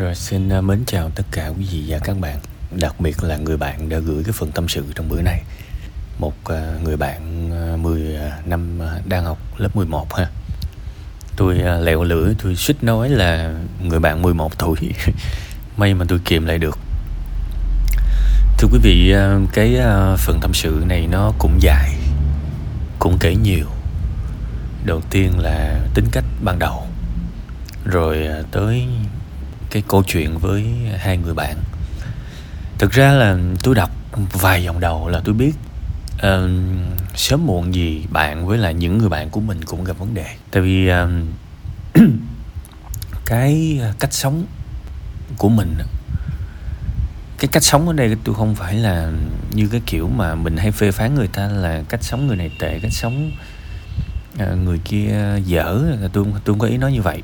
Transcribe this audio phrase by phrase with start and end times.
[0.00, 2.38] Rồi, xin à, mến chào tất cả quý vị và các bạn.
[2.70, 5.42] Đặc biệt là người bạn đã gửi cái phần tâm sự trong bữa nay.
[6.18, 10.26] Một à, người bạn à, 10 năm đang học lớp 11 ha.
[11.36, 14.76] Tôi lẹo lưỡi, tôi suýt nói là người bạn 11 tuổi.
[15.76, 16.78] May mà tôi kiềm lại được.
[18.58, 19.14] Thưa quý vị
[19.52, 19.76] cái
[20.16, 21.94] phần tâm sự này nó cũng dài,
[22.98, 23.66] Cũng kể nhiều.
[24.84, 26.86] Đầu tiên là tính cách ban đầu.
[27.84, 28.86] Rồi tới
[29.70, 30.66] cái câu chuyện với
[30.98, 31.56] hai người bạn.
[32.78, 33.90] Thực ra là tôi đọc
[34.32, 35.52] vài dòng đầu là tôi biết
[36.14, 36.50] uh,
[37.14, 40.26] sớm muộn gì bạn với lại những người bạn của mình cũng gặp vấn đề.
[40.50, 40.96] Tại vì uh,
[43.26, 44.44] cái cách sống
[45.38, 45.76] của mình
[47.40, 49.12] cái cách sống ở đây tôi không phải là
[49.52, 52.50] như cái kiểu mà mình hay phê phán người ta là cách sống người này
[52.58, 53.30] tệ cách sống
[54.38, 55.82] ờ, người kia dở.
[56.12, 57.22] Tôi tôi không có ý nói như vậy.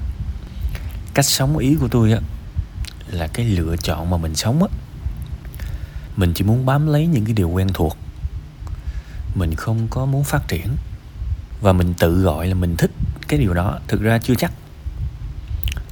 [1.14, 2.18] Cách sống ý của tôi á
[3.10, 4.68] là cái lựa chọn mà mình sống á.
[6.16, 7.96] Mình chỉ muốn bám lấy những cái điều quen thuộc.
[9.34, 10.76] Mình không có muốn phát triển.
[11.60, 12.90] Và mình tự gọi là mình thích
[13.28, 14.52] cái điều đó, thực ra chưa chắc.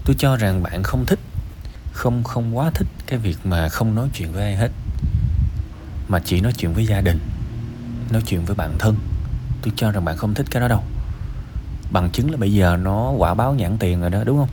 [0.05, 1.19] Tôi cho rằng bạn không thích,
[1.93, 4.71] không không quá thích cái việc mà không nói chuyện với ai hết.
[6.09, 7.19] Mà chỉ nói chuyện với gia đình,
[8.11, 8.97] nói chuyện với bạn thân.
[9.63, 10.83] Tôi cho rằng bạn không thích cái đó đâu.
[11.91, 14.49] Bằng chứng là bây giờ nó quả báo nhãn tiền rồi đó, đúng không?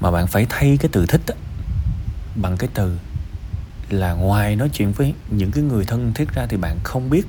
[0.00, 1.34] Mà bạn phải thay cái từ thích á
[2.42, 2.98] bằng cái từ
[3.90, 7.26] là ngoài nói chuyện với những cái người thân thiết ra thì bạn không biết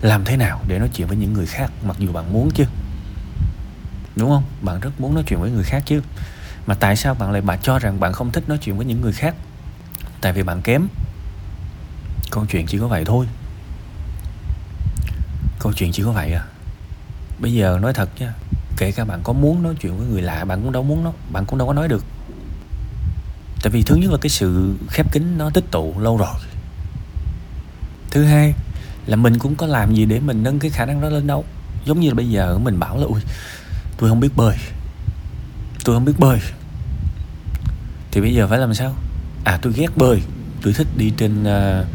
[0.00, 2.64] làm thế nào để nói chuyện với những người khác, mặc dù bạn muốn chứ.
[4.16, 4.44] Đúng không?
[4.62, 6.02] Bạn rất muốn nói chuyện với người khác chứ.
[6.66, 9.00] Mà tại sao bạn lại bà cho rằng bạn không thích nói chuyện với những
[9.00, 9.34] người khác?
[10.20, 10.86] Tại vì bạn kém.
[12.30, 13.26] Câu chuyện chỉ có vậy thôi.
[15.58, 16.44] Câu chuyện chỉ có vậy à.
[17.38, 18.32] Bây giờ nói thật nha,
[18.76, 21.12] kể cả bạn có muốn nói chuyện với người lạ, bạn cũng đâu muốn nó,
[21.32, 22.04] bạn cũng đâu có nói được
[23.64, 26.34] tại vì thứ nhất là cái sự khép kín nó tích tụ lâu rồi.
[28.10, 28.54] Thứ hai
[29.06, 31.44] là mình cũng có làm gì để mình nâng cái khả năng đó lên đâu.
[31.84, 33.20] Giống như là bây giờ mình bảo là ui
[33.96, 34.56] tôi không biết bơi.
[35.84, 36.38] Tôi không biết bơi.
[38.10, 38.94] Thì bây giờ phải làm sao?
[39.44, 40.22] À tôi ghét bơi.
[40.62, 41.86] Tôi thích đi trên uh,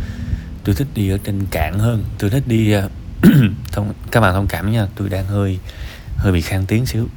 [0.64, 2.04] tôi thích đi ở trên cạn hơn.
[2.20, 2.92] Tôi thích đi uh,
[3.72, 5.60] thông các bạn thông cảm nha tôi đang hơi
[6.16, 7.08] hơi bị khang tiếng xíu.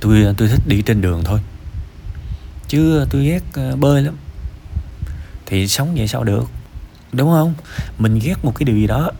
[0.00, 1.40] Tôi ờ, tôi thích đi trên đường thôi
[2.70, 4.16] chứ tôi ghét ờ, bơi lắm.
[5.46, 6.50] Thì sống vậy sao được?
[7.12, 7.54] Đúng không?
[7.98, 9.10] Mình ghét một cái điều gì đó,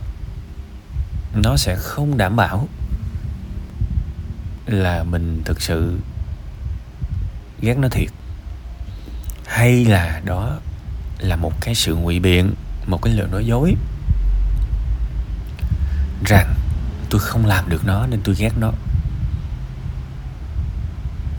[1.35, 2.69] nó sẽ không đảm bảo
[4.67, 5.99] là mình thực sự
[7.61, 8.09] ghét nó thiệt.
[9.47, 10.59] Hay là đó
[11.19, 12.55] là một cái sự ngụy biện,
[12.87, 13.75] một cái lời nói dối
[16.27, 16.55] rằng
[17.11, 18.73] tôi không làm được nó nên tôi ghét nó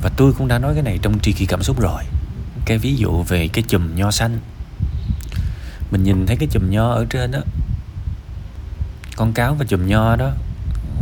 [0.02, 2.04] và tôi cũng đã nói cái này trong tri kỷ cảm xúc rồi.
[2.66, 4.40] Cái ví dụ về cái chùm nho xanh.
[5.92, 7.40] Mình nhìn thấy cái chùm nho ở trên đó.
[9.16, 10.32] Con cáo và chùm nho đó,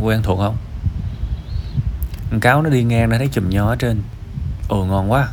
[0.00, 0.56] quen thuộc không?
[2.30, 4.02] Con cáo nó đi ngang nó thấy chùm nho ở trên.
[4.68, 5.28] Ồ, ngon quá.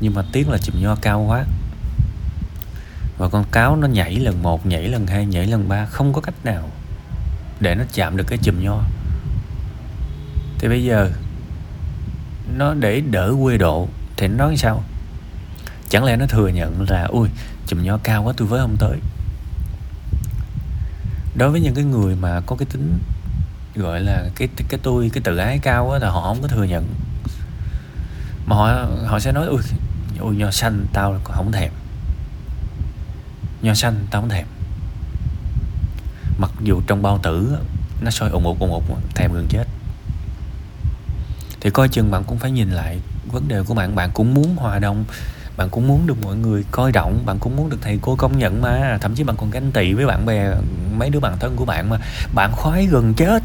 [0.00, 1.44] Nhưng mà tiếc là chùm nho cao quá.
[3.18, 6.20] Và con cáo nó nhảy lần một, nhảy lần hai, nhảy lần ba, không có
[6.20, 6.70] cách nào
[7.60, 8.82] để nó chạm được cái chùm nho.
[10.58, 11.10] Thì bây giờ
[12.56, 14.82] nó để đỡ quê độ, thì nó nói sao?
[15.88, 17.28] Chẳng lẽ nó thừa nhận là ui
[17.66, 18.98] chùm nho cao quá, tôi với không tới.
[21.34, 22.98] Đối với những cái người mà có cái tính,
[23.74, 26.64] gọi là, cái cái tôi, cái tự ái cao á, là họ không có thừa
[26.64, 26.94] nhận.
[28.46, 29.62] Mà họ họ sẽ nói ui
[30.20, 31.72] ui nho xanh, tao không thèm.
[33.62, 34.46] Nho xanh, tao không thèm.
[36.38, 37.56] Mặc dù trong bao tử
[38.00, 39.64] nó sôi ủng ục, ủng thèm gần chết
[41.64, 42.98] thì coi chừng bạn cũng phải nhìn lại
[43.32, 43.94] vấn đề của bạn.
[43.94, 45.04] Bạn cũng muốn hòa đồng
[45.56, 48.38] bạn cũng muốn được mọi người coi trọng bạn cũng muốn được thầy cô công
[48.38, 48.98] nhận mà.
[49.00, 50.54] Thậm chí bạn còn ganh tị với bạn bè
[50.96, 51.96] mấy đứa bạn thân của bạn mà.
[52.34, 53.42] Bạn khoái gần chết.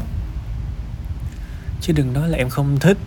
[1.80, 2.98] Chứ đừng nói là em không thích.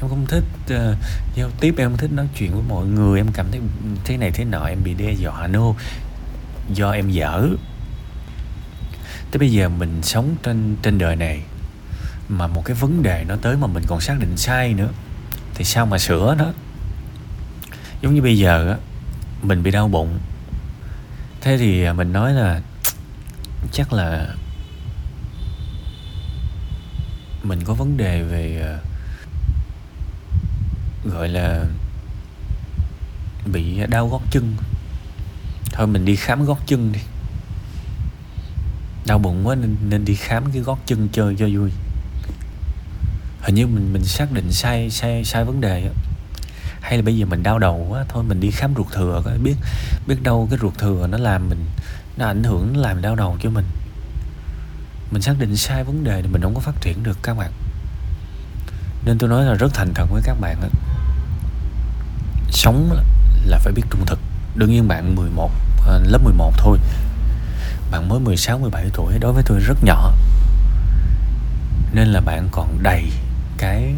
[0.00, 0.96] Em không thích uh,
[1.34, 3.20] giao tiếp em không thích nói chuyện với mọi người.
[3.20, 3.60] Em cảm thấy
[4.04, 5.46] thế này thế nọ em bị đe dọa.
[5.46, 5.74] Nô
[6.74, 7.48] do em dở.
[9.30, 11.42] Tới bây giờ mình sống trên trên đời này
[12.28, 14.88] mà một cái vấn đề nó tới mà mình còn xác định sai nữa
[15.54, 16.52] thì sao mà sửa nó?
[18.02, 18.76] Giống như bây giờ á
[19.42, 20.18] mình bị đau bụng.
[21.40, 22.60] Thế thì à, mình nói là
[23.72, 24.34] chắc là
[27.42, 28.74] mình có vấn đề về à,
[31.04, 31.64] gọi là
[33.46, 34.54] bị đau gót chân.
[35.72, 37.00] Thôi mình đi khám gót chân đi.
[39.06, 41.70] Đau bụng quá nên, nên đi khám cái gót chân chơi cho vui
[43.40, 45.92] hình như mình mình xác định sai sai sai vấn đề á.
[46.80, 49.38] Hay là bây giờ mình đau đầu quá, thôi mình đi khám ruột thừa coi,
[49.38, 49.54] biết
[50.06, 51.64] biết đâu cái ruột thừa nó làm mình,
[52.16, 53.64] nó ảnh hưởng, nó làm đau đầu cho mình.
[55.10, 57.52] Mình xác định sai vấn đề thì mình không có phát triển được các bạn.
[59.04, 60.68] Nên tôi nói là rất thành thật với các bạn đó.
[62.50, 62.92] sống
[63.44, 64.18] là phải biết trung thực.
[64.54, 65.50] Đương nhiên bạn 11
[65.88, 66.78] à, lớp 11 thôi.
[67.90, 70.12] Bạn mới 16 17 tuổi, đối với tôi rất nhỏ.
[71.92, 73.10] Nên là bạn còn đầy
[73.58, 73.94] cái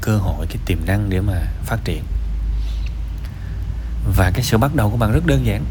[0.00, 2.02] cơ hội, cái tiềm năng để mà phát triển.
[4.16, 5.64] Và cái sự bắt đầu của bạn rất đơn giản.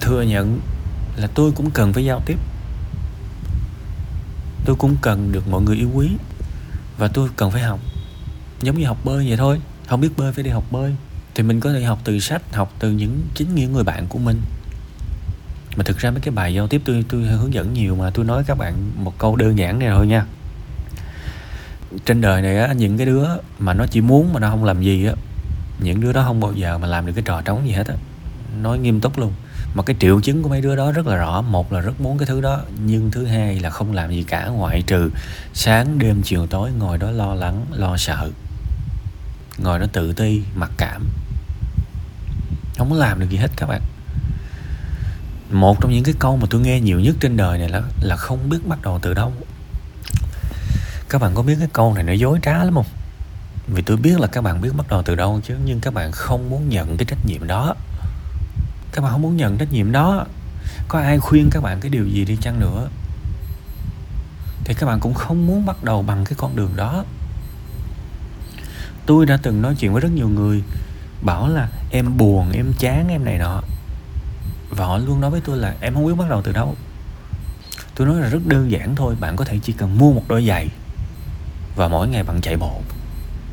[0.00, 0.60] Thừa nhận
[1.16, 2.38] là tôi cũng cần phải giao tiếp.
[4.64, 6.10] Tôi cũng cần được mọi người yêu quý.
[6.98, 7.80] Và tôi cần phải học.
[8.62, 9.60] Giống như học bơi vậy thôi.
[9.88, 10.96] Không biết bơi phải đi học bơi.
[11.34, 14.18] Thì mình có thể học từ sách, học từ những chính những người bạn của
[14.18, 14.42] mình.
[15.76, 18.24] Mà thực ra mấy cái bài giao tiếp tôi tôi hướng dẫn nhiều mà tôi
[18.24, 20.26] nói các bạn một câu đơn giản này thôi nha
[22.04, 23.26] trên đời này á, những cái đứa
[23.58, 25.12] mà nó chỉ muốn mà nó không làm gì á,
[25.78, 27.94] những đứa đó không bao giờ mà làm được cái trò trống gì hết á.
[28.62, 29.32] Nói nghiêm túc luôn.
[29.74, 31.42] Mà cái triệu chứng của mấy đứa đó rất là rõ.
[31.42, 34.46] Một là rất muốn cái thứ đó, nhưng thứ hai là không làm gì cả,
[34.46, 35.10] ngoại trừ
[35.54, 38.30] sáng, đêm, chiều, tối, ngồi đó lo lắng, lo sợ.
[39.58, 41.06] Ngồi đó tự ti, mặc cảm.
[42.78, 43.80] Không có làm được gì hết các bạn.
[45.50, 48.16] Một trong những cái câu mà tôi nghe nhiều nhất trên đời này là là
[48.16, 49.32] không biết bắt đầu từ đâu
[51.08, 52.86] các bạn có biết cái câu này nó dối trá lắm không?
[53.66, 56.12] Vì tôi biết là các bạn biết bắt đầu từ đâu chứ, nhưng các bạn
[56.12, 57.74] không muốn nhận cái trách nhiệm đó.
[58.92, 60.26] Các bạn không muốn nhận trách nhiệm đó.
[60.88, 62.88] Có ai khuyên các bạn cái điều gì đi chăng nữa?
[64.64, 67.04] Thì các bạn cũng không muốn bắt đầu bằng cái con đường đó.
[69.06, 70.62] Tôi đã từng nói chuyện với rất nhiều người,
[71.22, 73.62] bảo là em buồn, em chán em này nọ.
[74.70, 76.76] Và họ luôn nói với tôi là em không biết bắt đầu từ đâu.
[77.94, 80.46] Tôi nói là rất đơn giản thôi, bạn có thể chỉ cần mua một đôi
[80.46, 80.68] giày
[81.76, 82.80] và mỗi ngày bạn chạy bộ.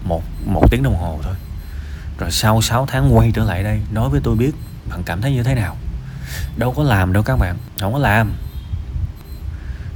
[0.04, 1.34] Một một tiếng đồng hồ thôi.
[2.18, 4.52] Rồi sau 6 tháng quay trở lại đây, nói với tôi biết
[4.90, 5.78] bạn cảm thấy như thế nào.
[6.58, 8.34] Đâu có làm đâu các bạn, không có làm.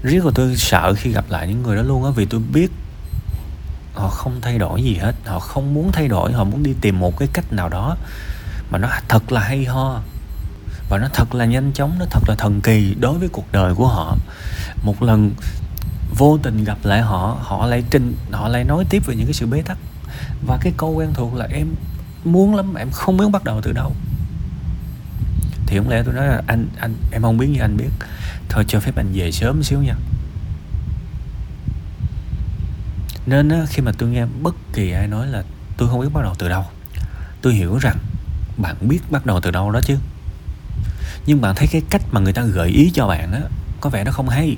[0.04, 2.72] Riết của tôi sợ khi gặp lại những người đó luôn á, vì tôi biết
[3.94, 5.16] họ không thay đổi gì hết.
[5.26, 7.98] Họ không muốn thay đổi, họ muốn đi tìm một cái cách nào đó
[8.72, 10.02] mà nó thật là hay ho.
[10.90, 13.76] Và nó thật là nhanh chóng, nó thật là thần kỳ đối với cuộc đời
[13.76, 14.18] của họ.
[14.84, 15.32] Một lần
[16.18, 19.34] vô tình gặp lại họ họ lại trình họ lại nói tiếp về những cái
[19.34, 19.78] sự bế tắc.
[20.48, 21.68] Và cái câu quen thuộc là em
[22.26, 23.96] muốn lắm mà em không biết bắt đầu từ đâu.
[25.66, 27.90] Thì không lẽ tôi nói là anh anh em không biết như anh biết.
[28.50, 29.96] Thôi cho phép anh về sớm xíu nha.
[33.26, 35.44] Nên á, khi mà tôi nghe bất kỳ ai nói là
[35.78, 36.66] tôi không biết bắt đầu từ đâu
[37.42, 37.98] tôi hiểu rằng
[38.58, 39.98] bạn biết bắt đầu từ đâu đó chứ.
[41.26, 43.42] Nhưng bạn thấy cái cách mà người ta gợi ý cho bạn á
[43.82, 44.58] có vẻ nó không hay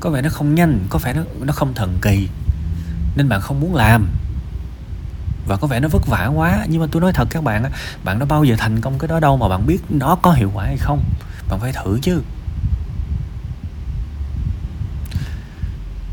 [0.00, 2.28] có vẻ nó không nhanh có vẻ nó nó không thần kỳ
[3.16, 4.08] nên bạn không muốn làm.
[5.46, 6.66] Và có vẻ nó vất vả quá.
[6.68, 7.70] Nhưng mà tôi nói thật các bạn
[8.04, 10.50] bạn đã bao giờ thành công cái đó đâu mà bạn biết nó có hiệu
[10.54, 11.04] quả hay không.
[11.48, 12.22] Bạn phải thử chứ.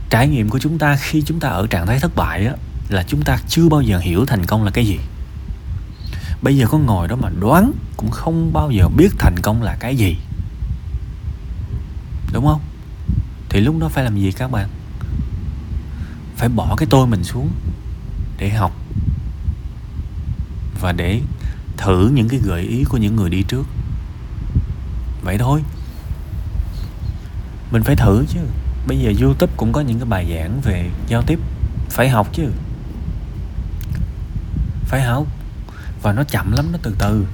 [0.10, 2.54] Trải nghiệm của chúng ta khi chúng ta ở trạng thái thất bại á,
[2.89, 5.00] là chúng ta chưa bao giờ hiểu thành công là cái gì.
[6.42, 9.78] Bây giờ có ngồi đó mà đoán cũng không bao giờ biết thành công là
[9.80, 10.18] cái gì.
[12.33, 12.62] Đúng không?
[13.51, 14.69] Thì lúc đó phải làm gì các bạn?
[16.36, 17.50] Phải bỏ cái tôi mình xuống
[18.38, 18.71] để học
[20.81, 21.21] và để
[21.78, 23.64] thử những cái gợi ý của những người đi trước.
[25.23, 25.61] Vậy thôi.
[27.71, 28.40] Mình phải thử chứ.
[28.87, 31.40] Bây giờ youtube cũng có những cái bài giảng về giao tiếp.
[31.90, 32.52] Phải học chứ.
[34.85, 35.28] Phải học.
[36.02, 37.25] Và nó chậm lắm, nó từ từ.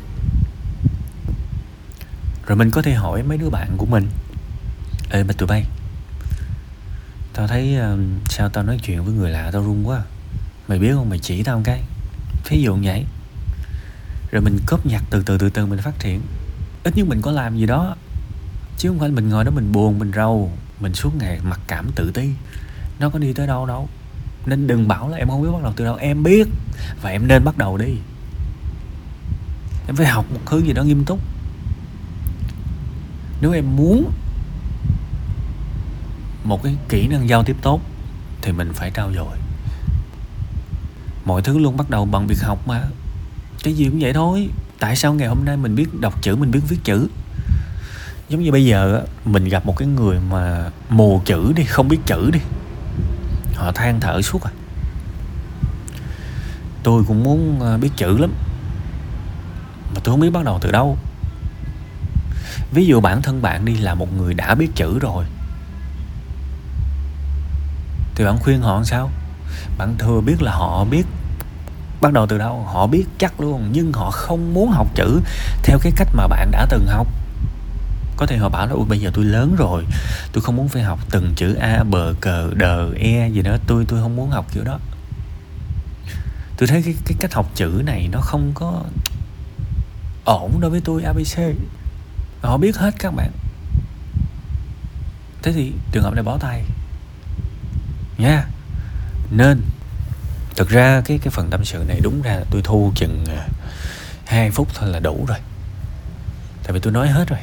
[2.47, 4.07] Rồi mình có thể hỏi mấy đứa bạn của mình.
[5.09, 5.65] Ê mà tụi bay
[7.37, 10.03] tao thấy uh, sao tao nói chuyện với người lạ tao run quá à.
[10.67, 11.09] mày biết không?
[11.09, 11.83] Mày chỉ tao một cái.
[12.45, 13.05] Thí dụ vậy.
[14.31, 16.21] Rồi mình cóp nhặt từ từ từ từ mình phát triển.
[16.83, 17.95] Ít nhất mình có làm gì đó.
[18.77, 21.91] Chứ không phải mình ngồi đó mình buồn mình rầu mình suốt ngày mặc cảm
[21.95, 22.29] tự ti.
[22.99, 23.89] Nó có đi tới đâu đâu.
[24.45, 25.95] Nên đừng bảo là em không biết bắt đầu từ đâu.
[25.95, 26.47] Em biết.
[27.01, 27.97] Và em nên bắt đầu đi.
[29.87, 31.19] Em phải học một thứ gì đó nghiêm túc.
[33.41, 34.11] Nếu em muốn
[36.47, 37.81] một cái kỹ năng giao tiếp tốt
[38.41, 39.37] thì mình phải trao dồi.
[41.25, 42.83] Mọi thứ luôn bắt đầu bằng việc học mà.
[43.63, 44.49] Cái gì cũng vậy thôi.
[44.79, 47.07] Tại sao ngày hôm nay mình biết đọc chữ, mình biết viết chữ?
[48.29, 51.99] Giống như bây giờ mình gặp một cái người mà mù chữ đi, không biết
[52.05, 52.39] chữ đi.
[53.55, 54.51] Họ than thở suốt à.
[56.83, 58.33] Tôi cũng muốn à, biết chữ lắm.
[59.93, 60.97] Mà tôi không biết bắt đầu từ đâu.
[62.71, 65.25] Ví dụ bản thân bạn đi là một người đã biết chữ rồi
[68.17, 69.09] thì bạn khuyên họ làm sao?
[69.77, 71.05] Bạn thừa biết là họ biết
[72.01, 75.21] bắt đầu từ đâu họ biết chắc luôn nhưng họ không muốn học chữ
[75.63, 77.07] theo cái cách mà bạn đã từng học.
[78.17, 79.83] Có thể họ bảo là ui bây giờ tôi lớn rồi
[80.33, 83.85] tôi không muốn phải học từng chữ a bờ cờ đờ e gì đó tôi
[83.87, 84.79] tôi không muốn học kiểu đó.
[86.57, 88.83] Tôi thấy cái, cái cách học chữ này nó không có
[90.25, 91.39] ổn đối với tôi abc
[92.41, 93.31] họ biết hết các bạn.
[95.43, 96.63] Thế thì trường hợp này bỏ tay
[98.17, 98.29] nha.
[98.29, 98.47] Yeah.
[99.31, 99.61] nên
[100.55, 103.47] thực ra cái cái phần tâm sự này đúng ra tôi thu chừng à,
[104.25, 105.37] hai phút thôi là đủ rồi.
[106.63, 107.39] Tại vì tôi nói hết rồi.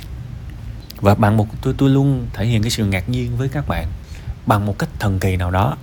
[1.00, 3.88] Và bằng một, tôi tôi luôn thể hiện cái sự ngạc nhiên với các bạn.
[4.46, 5.76] Bằng một cách thần kỳ nào đó,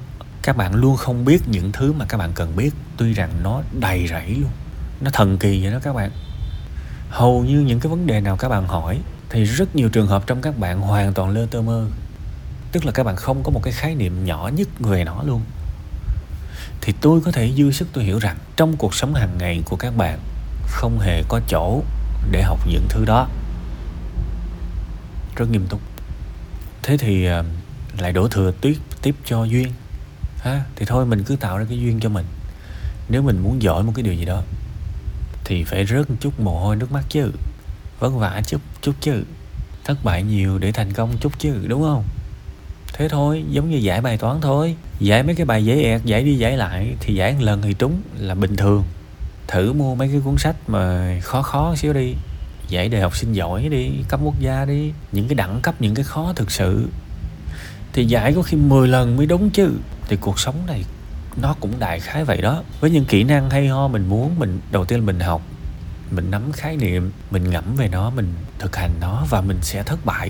[0.43, 2.73] các bạn luôn không biết những thứ mà các bạn cần biết.
[2.97, 4.51] Tuy rằng nó đầy rẫy luôn.
[5.01, 6.11] Nó thần kỳ vậy đó các bạn.
[7.09, 10.23] Hầu như những cái vấn đề nào các bạn hỏi, thì rất nhiều trường hợp
[10.27, 11.87] trong các bạn hoàn toàn lơ tơ mơ
[12.71, 15.41] tức là các bạn không có một cái khái niệm nhỏ nhất về nó luôn.
[16.81, 19.75] Thì tôi có thể dư sức tôi hiểu rằng trong cuộc sống hàng ngày của
[19.75, 20.19] các bạn
[20.67, 21.83] không hề có chỗ
[22.31, 23.27] để học những thứ đó.
[25.35, 25.81] Rất nghiêm túc.
[26.83, 27.43] Thế thì ờ,
[27.97, 29.73] lại đổ thừa tiếp tiếp cho duyên.
[30.37, 32.25] Ha, thì thôi mình cứ tạo ra cái duyên cho mình.
[33.09, 34.43] Nếu mình muốn giỏi một cái điều gì đó,
[35.43, 37.31] thì phải rớt một chút mồ hôi nước mắt chứ.
[37.99, 39.23] Vất vả chút chút chứ.
[39.83, 42.03] Thất bại nhiều để thành công chút chứ, đúng không?
[42.93, 44.75] Thế thôi, giống như giải bài toán thôi.
[44.99, 47.73] Giải mấy cái bài dễ ẹt, giải đi giải lại, thì giải một lần thì
[47.73, 48.83] trúng là bình thường.
[49.47, 52.13] Thử mua mấy cái cuốn sách mà khó khó xíu đi.
[52.67, 54.91] Giải đề học sinh giỏi đi, cấp quốc gia đi.
[55.11, 56.87] Những cái đẳng cấp, những cái khó thực sự.
[57.93, 59.71] Thì giải có khi 10 lần mới đúng chứ.
[60.07, 60.83] Thì cuộc sống này,
[61.41, 62.63] nó cũng đại khái vậy đó.
[62.79, 65.41] Với những kỹ năng hay ho mình muốn, mình, đầu tiên là mình học.
[66.11, 69.83] Mình nắm khái niệm, mình ngẫm về nó, mình thực hành nó và mình sẽ
[69.83, 70.29] thất bại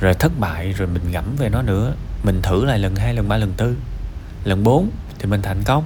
[0.00, 1.94] rồi thất bại rồi mình ngẫm về nó nữa.
[2.22, 3.76] Mình thử lại lần hai lần ba lần tư.
[4.44, 5.84] Lần bốn thì mình thành công.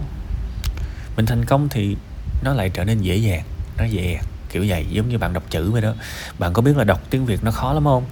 [1.16, 1.96] Mình thành công thì
[2.42, 3.42] nó lại trở nên dễ dàng
[3.78, 4.18] nó dễ
[4.50, 5.94] kiểu vậy giống như bạn đọc chữ vậy đó.
[6.38, 8.04] Bạn có biết là đọc tiếng việt nó khó lắm không?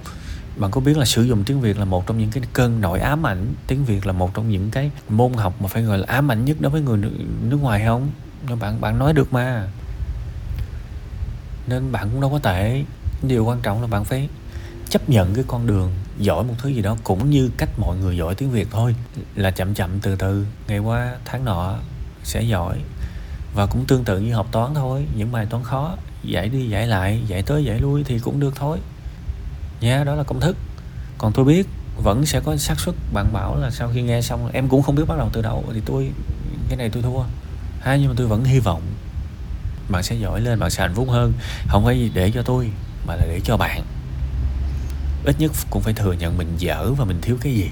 [0.57, 2.99] Bạn có biết là sử dụng tiếng việt là một trong những cái cơn nội
[2.99, 3.53] ám ảnh?
[3.67, 6.45] Tiếng việt là một trong những cái môn học mà phải gọi là ám ảnh
[6.45, 6.97] nhất đối với người
[7.41, 8.11] nước, ngoài không?
[8.49, 9.67] Nên bạn bạn nói được mà.
[11.67, 12.83] Nên bạn cũng đâu có tệ.
[13.21, 14.29] Điều quan trọng là bạn phải
[14.89, 18.17] chấp nhận cái con đường giỏi một thứ gì đó, cũng như cách mọi người
[18.17, 18.95] giỏi tiếng việt thôi,
[19.35, 21.75] là chậm chậm từ từ, ngày qua tháng nọ
[22.23, 22.77] sẽ giỏi.
[23.55, 26.87] Và cũng tương tự như học toán thôi, những bài toán khó, giải đi giải
[26.87, 28.77] lại, giải tới giải lui thì cũng được thôi.
[29.81, 30.57] Nha đó là công thức.
[31.17, 31.67] Còn tôi biết
[32.03, 34.95] vẫn sẽ có xác suất, bạn bảo là sau khi nghe xong, em cũng không
[34.95, 36.11] biết bắt đầu từ đâu, thì tôi,
[36.69, 37.23] cái này tôi thua.
[37.79, 38.81] Ha, nhưng mà tôi vẫn hy vọng
[39.89, 41.33] bạn sẽ giỏi lên, bạn sẽ hạnh phúc hơn.
[41.67, 42.69] Không phải để cho tôi,
[43.07, 43.81] mà là để cho bạn
[45.25, 47.69] ít nhất cũng phải thừa nhận mình dở và mình thiếu cái gì.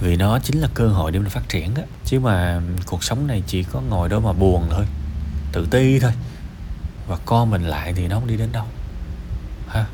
[0.00, 3.26] Vì nó chính là cơ hội để mình phát triển đó chứ mà cuộc sống
[3.26, 4.86] này chỉ có ngồi đó mà buồn thôi,
[5.52, 6.12] tự ti thôi.
[7.08, 8.64] Và co mình lại thì nó không đi đến đâu.
[9.68, 9.86] Ha?